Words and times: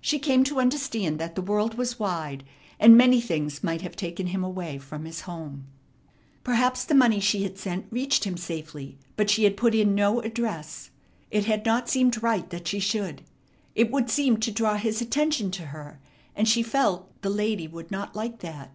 She 0.00 0.18
came 0.18 0.44
to 0.44 0.60
understand 0.60 1.18
that 1.18 1.34
the 1.34 1.42
world 1.42 1.74
was 1.76 1.98
wide, 1.98 2.42
and 2.80 2.96
many 2.96 3.20
things 3.20 3.62
might 3.62 3.82
have 3.82 3.96
taken 3.96 4.28
him 4.28 4.42
away 4.42 4.78
from 4.78 5.04
his 5.04 5.20
home. 5.28 5.66
Perhaps 6.42 6.86
the 6.86 6.94
money 6.94 7.20
she 7.20 7.42
had 7.42 7.58
sent 7.58 7.84
reached 7.90 8.24
him 8.24 8.38
safely, 8.38 8.96
but 9.14 9.28
she 9.28 9.44
had 9.44 9.58
put 9.58 9.74
in 9.74 9.94
no 9.94 10.22
address. 10.22 10.88
It 11.30 11.44
had 11.44 11.66
not 11.66 11.90
seemed 11.90 12.22
right 12.22 12.48
that 12.48 12.66
she 12.66 12.80
should. 12.80 13.20
It 13.74 13.90
would 13.90 14.08
seem 14.08 14.38
to 14.38 14.50
draw 14.50 14.76
his 14.78 15.02
attention 15.02 15.50
to 15.50 15.66
her, 15.66 16.00
and 16.34 16.48
she 16.48 16.62
felt 16.62 17.20
"the 17.20 17.28
lady" 17.28 17.68
would 17.68 17.90
not 17.90 18.16
like 18.16 18.38
that. 18.38 18.74